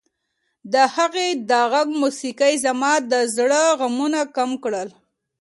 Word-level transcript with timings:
د 0.73 0.75
هغې 0.95 1.27
د 1.49 1.51
غږ 1.73 1.87
موسیقۍ 2.01 2.53
زما 2.65 2.93
د 3.11 3.13
زړه 3.35 3.61
غمونه 3.79 4.21
کم 4.35 4.51
کړل. 4.63 4.89